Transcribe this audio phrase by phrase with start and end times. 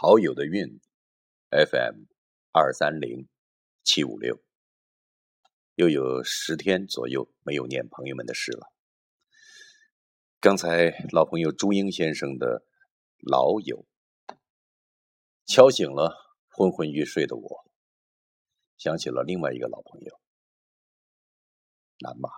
[0.00, 0.80] 好友的运
[1.50, 2.04] ，FM
[2.52, 3.28] 二三零
[3.82, 4.40] 七五六，
[5.74, 8.72] 又有十天左右没有念朋友们的诗了。
[10.38, 12.64] 刚才老朋友朱英先生的
[13.18, 13.88] 老友
[15.46, 16.14] 敲醒了
[16.46, 17.66] 昏昏欲睡的我，
[18.76, 20.20] 想起了另外一个老朋友
[21.98, 22.30] 南马。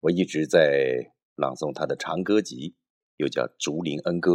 [0.00, 2.74] 我一直在朗诵他的长歌集，
[3.18, 4.32] 又叫《竹林恩歌》。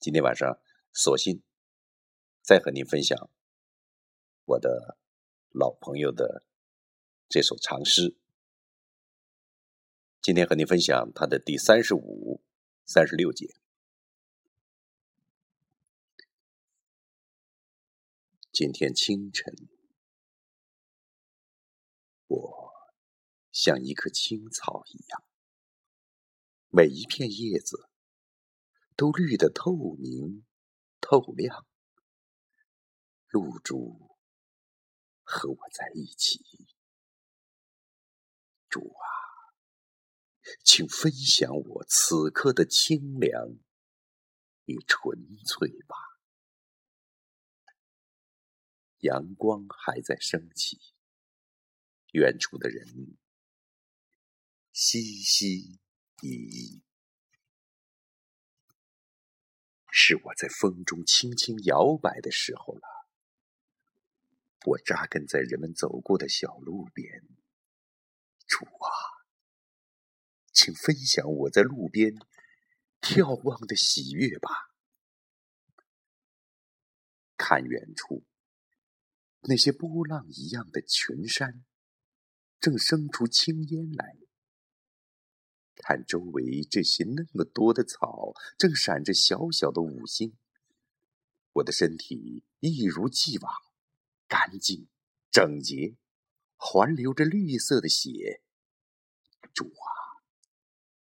[0.00, 0.58] 今天晚上。
[0.94, 1.42] 索性
[2.42, 3.30] 再和您分享
[4.44, 4.98] 我的
[5.48, 6.44] 老朋友的
[7.30, 8.18] 这首长诗。
[10.20, 12.42] 今天和您分享他的第三十五、
[12.84, 13.56] 三十六节。
[18.52, 19.54] 今天清晨，
[22.26, 22.72] 我
[23.50, 25.24] 像一棵青草一样，
[26.68, 27.88] 每一片叶子
[28.94, 30.44] 都绿得透明。
[31.02, 31.66] 透亮，
[33.28, 34.16] 露珠
[35.24, 36.40] 和我在一起。
[38.70, 39.04] 主啊，
[40.64, 43.58] 请分享我此刻的清凉
[44.64, 45.96] 与纯粹吧。
[49.00, 50.78] 阳光还在升起，
[52.12, 53.18] 远处的人
[54.72, 55.80] 嘻嘻
[56.18, 56.80] 咿
[60.04, 62.82] 是我在风中轻轻摇摆的时候了。
[64.64, 67.22] 我扎根在人们走过的小路边，
[68.48, 68.90] 主啊，
[70.52, 72.16] 请分享我在路边
[73.00, 74.50] 眺望的喜悦吧。
[77.36, 78.24] 看远处，
[79.42, 81.64] 那些波浪一样的群山，
[82.58, 84.16] 正生出青烟来。
[85.76, 90.36] 看周围这些那么多的草，正闪着小小的五星。
[91.54, 93.52] 我的身体一如既往
[94.26, 94.88] 干净
[95.30, 95.96] 整洁，
[96.56, 98.42] 环流着绿色的血。
[99.52, 100.22] 主啊，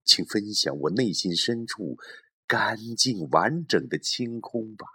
[0.05, 1.99] 请分享我内心深处
[2.47, 4.87] 干净完整的清空吧。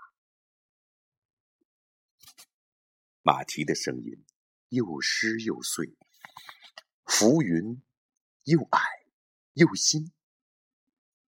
[3.21, 4.25] 马蹄的声音
[4.69, 5.95] 又湿又碎，
[7.05, 7.81] 浮云
[8.43, 9.04] 又矮。
[9.55, 10.11] 又新，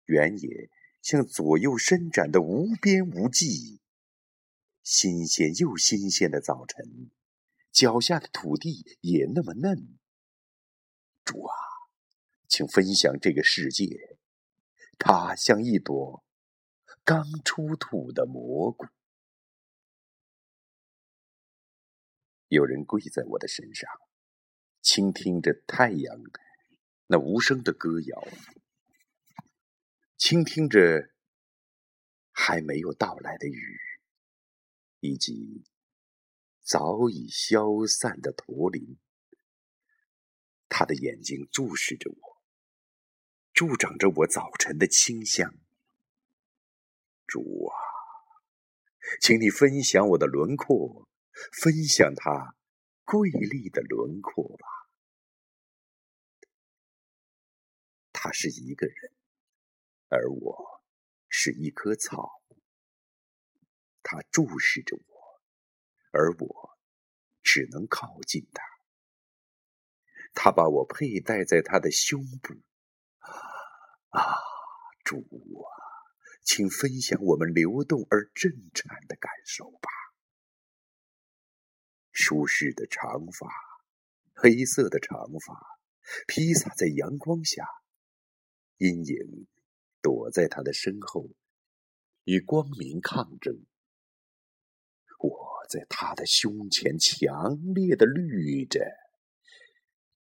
[0.05, 3.81] 原野像左右伸展的无边无际，
[4.85, 7.11] 新鲜又新鲜的早晨，
[7.73, 9.99] 脚下的土地也那么嫩。
[11.25, 11.55] 主啊，
[12.47, 14.17] 请分享这个世界，
[15.01, 16.25] 它像一朵
[17.03, 18.87] 刚出土的蘑菇。
[22.47, 23.91] 有人跪在我的身上，
[24.81, 26.23] 倾听着太阳。
[27.13, 28.27] 那无声的歌谣，
[30.17, 31.11] 倾听着
[32.31, 33.79] 还没有到来的雨，
[35.01, 35.63] 以及
[36.63, 38.97] 早已消散的驼铃。
[40.71, 42.43] 他的眼睛注视着我，
[43.53, 45.53] 助长着我早晨的清香。
[47.27, 47.77] 主啊，
[49.21, 51.07] 请你分享我的轮廓，
[51.61, 52.57] 分享他
[53.05, 54.72] 瑰丽的轮廓吧。
[58.25, 59.13] 他是一个人，
[60.07, 60.81] 而我
[61.29, 62.41] 是一棵草。
[64.01, 65.41] 他注视着我，
[66.13, 66.79] 而我
[67.43, 68.63] 只能靠近他。
[70.35, 72.55] 他把我佩戴在他的胸部。
[74.11, 74.23] 啊，
[75.03, 75.67] 主啊，
[76.45, 79.91] 请分享我们流动而震颤的感受吧。
[82.13, 83.03] 舒适的长
[83.33, 83.49] 发，
[84.37, 85.81] 黑色的长发，
[86.29, 87.67] 披洒在阳光下。
[88.83, 89.47] 阴影
[90.01, 91.31] 躲在他的身后，
[92.25, 93.65] 与光明抗争。
[95.21, 98.81] 我在他的胸前强烈的绿着，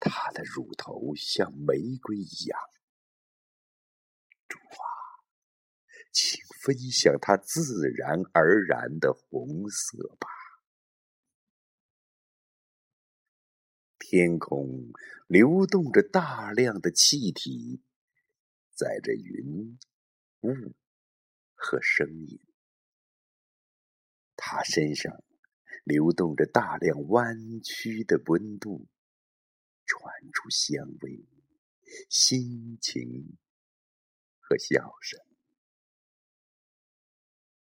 [0.00, 2.58] 他的乳头像玫瑰一样。
[4.48, 4.82] 主啊，
[6.10, 10.26] 请分享他自然而然的红色吧。
[14.00, 14.90] 天空
[15.28, 17.84] 流动着大量的气体。
[18.78, 19.76] 载着云、
[20.42, 20.72] 雾
[21.56, 22.40] 和声音，
[24.36, 25.24] 他身上
[25.82, 28.86] 流动着大量弯曲的温度，
[29.84, 31.26] 传出香味、
[32.08, 33.36] 心情
[34.38, 35.18] 和笑声。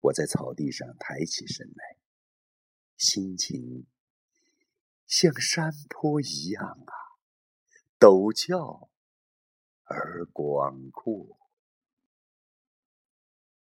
[0.02, 1.98] 我在草地上抬起身来，
[2.98, 3.88] 心情
[5.06, 6.94] 像山坡一样啊，
[7.98, 8.90] 陡峭。
[9.90, 11.40] 而广阔，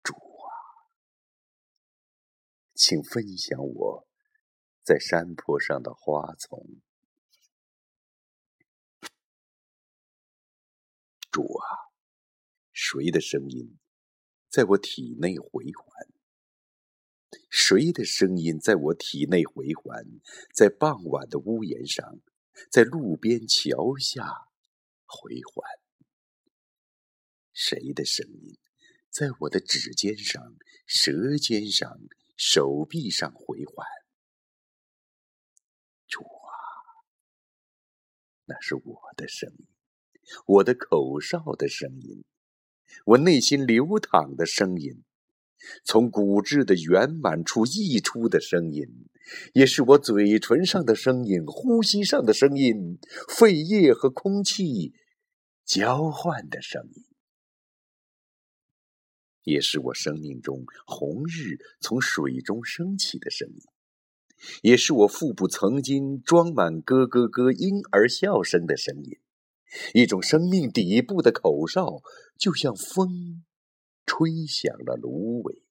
[0.00, 0.86] 主啊，
[2.72, 4.06] 请分享我
[4.84, 6.80] 在山坡上的花丛。
[11.32, 11.90] 主啊，
[12.72, 13.76] 谁的声音
[14.48, 16.06] 在我体内回环？
[17.50, 20.04] 谁的声音在我体内回环？
[20.54, 22.20] 在傍晚的屋檐上，
[22.70, 24.46] 在路边桥下
[25.06, 25.83] 回环？
[27.54, 28.58] 谁的声音
[29.10, 30.42] 在我的指尖上、
[30.86, 32.00] 舌尖上、
[32.36, 33.86] 手臂上回环？
[36.08, 36.50] 主啊，
[38.44, 39.66] 那是我的声音，
[40.46, 42.24] 我的口哨的声音，
[43.06, 45.04] 我内心流淌的声音。
[45.84, 48.84] 从骨质的圆满处溢出的声音，
[49.54, 52.98] 也是我嘴唇上的声音、呼吸上的声音、
[53.28, 54.92] 肺液和空气
[55.64, 57.04] 交换的声音，
[59.44, 63.62] 也是我生命中红日从水中升起的声音，
[64.62, 69.20] 也是我腹部曾经装满咯咯咯婴儿笑声的声音。
[69.92, 72.02] 一种生命底部的口哨，
[72.38, 73.44] 就像风。
[74.06, 75.64] 吹响了芦苇，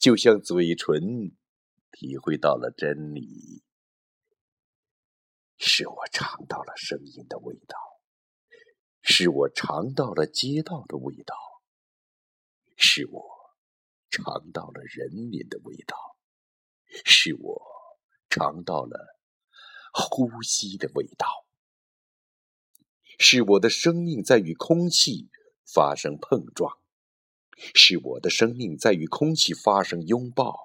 [0.00, 1.36] 就像嘴唇
[1.92, 3.62] 体会到了真理，
[5.58, 7.76] 使我尝到了声音的味道，
[9.02, 11.34] 使我尝到了街道的味道，
[12.78, 13.22] 使我
[14.08, 15.96] 尝到了人民的味道，
[17.04, 17.60] 使我
[18.30, 19.18] 尝到了
[19.92, 21.26] 呼吸的味道，
[23.18, 25.28] 使我的生命在与空气
[25.66, 26.78] 发生碰撞。
[27.74, 30.56] 是我的生命在与空气发生拥抱，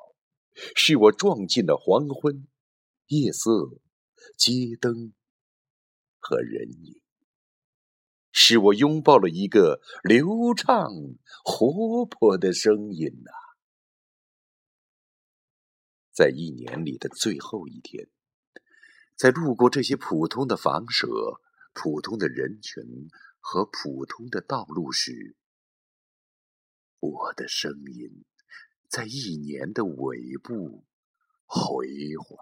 [0.75, 2.48] 是我撞进了黄昏、
[3.07, 3.81] 夜色、
[4.38, 5.15] 街灯
[6.19, 7.01] 和人影，
[8.35, 10.89] 是我拥抱了一个流畅、
[11.45, 13.31] 活泼的声音呐！
[16.12, 18.09] 在一年里的最后一天，
[19.15, 21.07] 在路过这些普通的房舍、
[21.74, 22.83] 普通的人群
[23.39, 25.36] 和普通的道路时，
[27.00, 28.25] 我的声音
[28.89, 30.86] 在一年的尾部
[31.45, 31.88] 回
[32.18, 32.38] 环，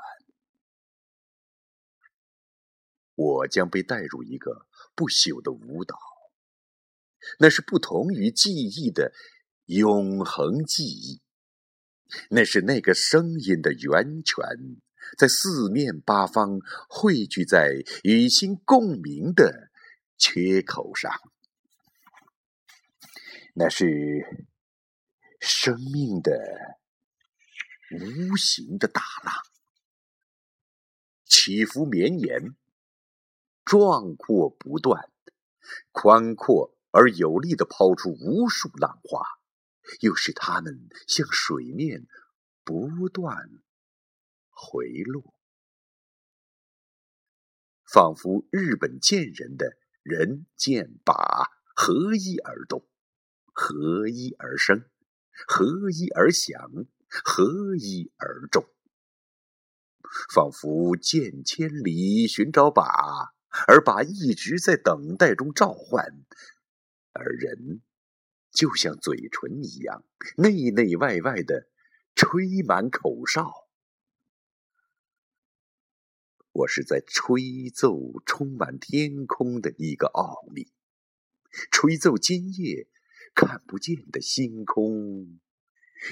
[3.22, 4.66] 我将被带入一个
[4.96, 5.98] 不朽的舞蹈，
[7.40, 9.14] 那是不同于记忆的
[9.66, 11.22] 永恒记忆，
[12.30, 14.44] 那是那个声音的源泉，
[15.18, 16.60] 在四面八方
[16.90, 19.70] 汇聚在与心共鸣的
[20.18, 21.12] 缺口上，
[23.54, 24.48] 那是。
[25.44, 26.32] 生命的
[27.90, 29.34] 无形的大浪，
[31.26, 32.56] 起伏绵延，
[33.72, 35.10] 壮阔不断，
[35.94, 39.26] 宽阔而有力的抛出无数浪花，
[40.02, 42.06] 又使它们向水面
[42.66, 43.50] 不断
[44.50, 45.34] 回落，
[47.86, 52.86] 仿佛日本剑人的人剑把合一而动，
[53.54, 54.84] 合一而生。
[55.48, 56.60] 合一而响，
[57.24, 58.66] 合一而重，
[60.36, 63.34] 仿佛剑千里寻找把，
[63.68, 66.24] 而把一直在等待中召唤，
[67.12, 67.82] 而人
[68.52, 70.04] 就像嘴唇一样，
[70.38, 71.68] 内内外外的
[72.16, 73.52] 吹满口哨。
[76.52, 80.72] 我是在吹奏充满天空的一个奥秘，
[81.72, 82.88] 吹奏今夜。
[83.34, 85.40] 看不见的星空，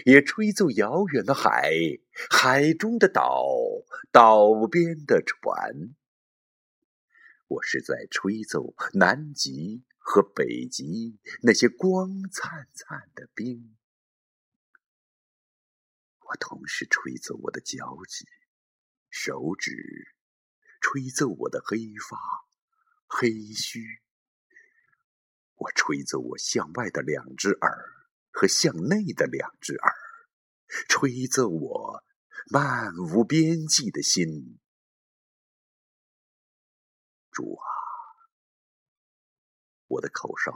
[0.06, 1.74] 也吹奏遥远的海，
[2.30, 3.46] 海中的岛，
[4.10, 5.96] 岛边的船。
[7.50, 13.76] 我是在吹奏南极和北极那些光灿灿的冰。
[16.20, 18.24] 我同时吹奏我的脚趾、
[19.10, 20.14] 手指，
[20.80, 22.20] 吹奏我的黑发、
[23.08, 23.84] 黑须。
[25.56, 27.84] 我吹奏我向外的两只耳
[28.30, 29.96] 和向内的两只耳，
[30.88, 32.04] 吹奏我
[32.52, 34.59] 漫无边际的心。
[37.40, 37.64] 主啊，
[39.88, 40.52] 我的口哨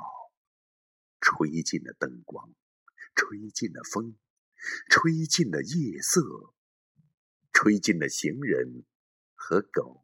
[1.21, 2.53] 吹进了灯光，
[3.15, 4.17] 吹进了风，
[4.89, 6.53] 吹进了夜色，
[7.53, 8.83] 吹进了行人
[9.33, 10.03] 和狗。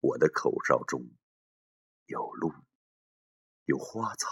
[0.00, 1.08] 我的口哨中
[2.04, 2.52] 有路。
[3.64, 4.28] 有花草，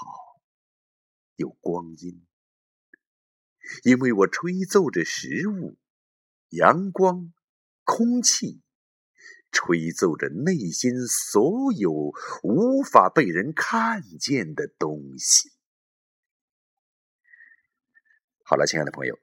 [1.37, 2.27] 有光阴，
[3.83, 5.79] 因为我吹奏着食物、
[6.49, 7.33] 阳光、
[7.85, 8.61] 空气，
[9.59, 12.13] 吹奏着内心所有
[12.45, 15.51] 无法被人看见的东西。
[18.45, 19.19] 好了，亲爱的朋友，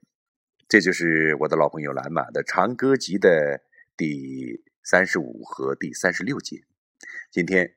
[0.68, 3.62] 这就是我的老朋友蓝马的长歌集的
[3.96, 6.66] 第三十五和第三十六节。
[7.30, 7.74] 今天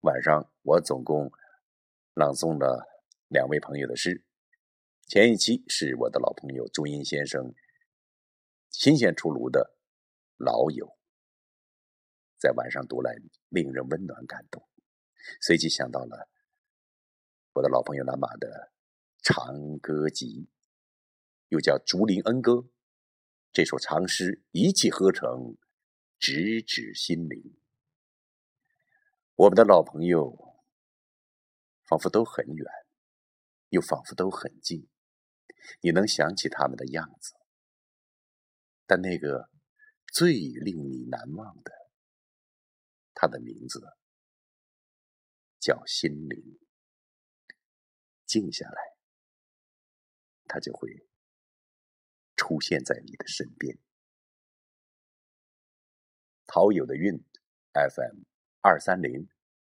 [0.00, 1.30] 晚上我总共
[2.14, 2.84] 朗诵了
[3.28, 4.24] 两位朋友的诗。
[5.06, 7.54] 前一期是我的老朋友朱茵先生
[8.70, 9.76] 新鲜出炉的
[10.36, 10.98] 老友，
[12.38, 13.14] 在晚上读来
[13.48, 14.66] 令人温暖感动。
[15.40, 16.28] 随即想到了
[17.52, 18.72] 我的老朋友蓝马的
[19.22, 20.48] 长歌集。
[21.48, 22.52] 又叫《竹林恩歌》，
[23.52, 25.56] 这首长诗一气呵成，
[26.18, 27.56] 直指心灵。
[29.36, 30.56] 我们的老朋友，
[31.86, 32.66] 仿佛都很远，
[33.68, 34.88] 又仿佛都很近。
[35.82, 37.34] 你能想起他们的样子，
[38.88, 39.48] 但那个
[40.12, 41.70] 最令你难忘的，
[43.26, 43.80] 他的名字
[45.58, 46.60] 叫心灵。
[48.24, 48.96] 静下来，
[50.44, 51.06] 他就会。
[52.36, 53.78] 出现在你的身边。
[56.46, 57.24] 陶友的韵
[57.72, 58.24] ，FM
[58.60, 59.28] 二三零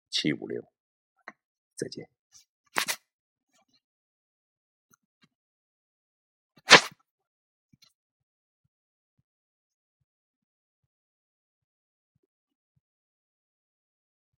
[0.10, 0.62] 七五六，
[1.76, 2.10] 再见。